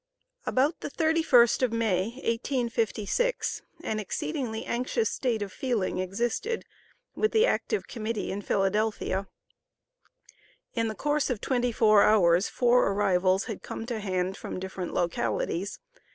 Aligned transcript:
About 0.47 0.79
the 0.79 0.89
31st 0.89 1.61
of 1.61 1.71
May, 1.71 2.13
1856, 2.25 3.61
an 3.83 3.99
exceedingly 3.99 4.65
anxious 4.65 5.11
state 5.11 5.43
of 5.43 5.53
feeling 5.53 5.99
existed 5.99 6.65
with 7.13 7.33
the 7.33 7.45
active 7.45 7.87
Committee 7.87 8.31
in 8.31 8.41
Philadelphia. 8.41 9.27
In 10.73 10.87
the 10.87 10.95
course 10.95 11.29
of 11.29 11.39
twenty 11.39 11.71
four 11.71 12.01
hours 12.01 12.49
four 12.49 12.87
arrivals 12.87 13.43
had 13.43 13.61
come 13.61 13.85
to 13.85 13.99
hand 13.99 14.37
from 14.37 14.59
different 14.59 14.91
localities. 14.95 15.77